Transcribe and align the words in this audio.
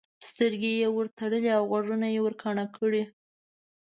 سترګې 0.29 0.71
یې 0.81 0.87
ورتړلې 0.97 1.49
او 1.57 1.63
غوږونه 1.69 2.07
یې 2.13 2.19
ورکاڼه 2.23 2.65
کړي. 2.77 3.03